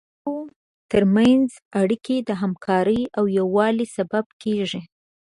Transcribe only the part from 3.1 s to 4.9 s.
او یووالي سبب کیږي.